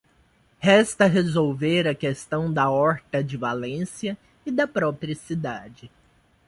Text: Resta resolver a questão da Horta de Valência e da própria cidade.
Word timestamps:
Resta 0.59 1.05
resolver 1.05 1.87
a 1.87 1.93
questão 1.93 2.51
da 2.51 2.67
Horta 2.71 3.23
de 3.23 3.37
Valência 3.37 4.17
e 4.43 4.49
da 4.51 4.65
própria 4.67 5.13
cidade. 5.13 5.91